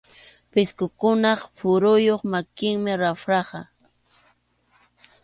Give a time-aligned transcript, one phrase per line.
[0.51, 3.61] Pisqukunap phuruyuq makinmi rapraqa.